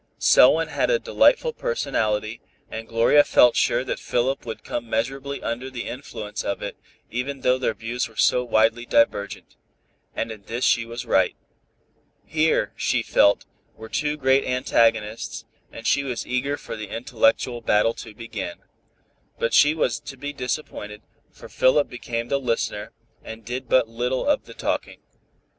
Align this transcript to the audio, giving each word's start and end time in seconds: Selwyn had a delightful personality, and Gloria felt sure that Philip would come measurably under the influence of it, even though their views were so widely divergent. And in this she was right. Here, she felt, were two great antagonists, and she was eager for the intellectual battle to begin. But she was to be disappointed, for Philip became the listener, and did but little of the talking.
Selwyn 0.17 0.67
had 0.69 0.89
a 0.89 0.97
delightful 0.97 1.53
personality, 1.53 2.41
and 2.71 2.87
Gloria 2.87 3.23
felt 3.23 3.55
sure 3.55 3.83
that 3.83 3.99
Philip 3.99 4.47
would 4.47 4.63
come 4.63 4.89
measurably 4.89 5.43
under 5.43 5.69
the 5.69 5.85
influence 5.87 6.43
of 6.43 6.63
it, 6.63 6.75
even 7.11 7.41
though 7.41 7.59
their 7.59 7.75
views 7.75 8.09
were 8.09 8.15
so 8.15 8.43
widely 8.43 8.83
divergent. 8.87 9.57
And 10.15 10.31
in 10.31 10.41
this 10.45 10.65
she 10.65 10.85
was 10.87 11.05
right. 11.05 11.35
Here, 12.25 12.73
she 12.75 13.03
felt, 13.03 13.45
were 13.75 13.89
two 13.89 14.17
great 14.17 14.43
antagonists, 14.43 15.45
and 15.71 15.85
she 15.85 16.03
was 16.03 16.25
eager 16.25 16.57
for 16.57 16.75
the 16.75 16.89
intellectual 16.89 17.61
battle 17.61 17.93
to 17.93 18.15
begin. 18.15 18.63
But 19.37 19.53
she 19.53 19.75
was 19.75 19.99
to 19.99 20.17
be 20.17 20.33
disappointed, 20.33 21.03
for 21.31 21.47
Philip 21.47 21.89
became 21.89 22.27
the 22.27 22.39
listener, 22.39 22.91
and 23.23 23.45
did 23.45 23.69
but 23.69 23.87
little 23.87 24.25
of 24.25 24.45
the 24.45 24.55
talking. 24.55 25.01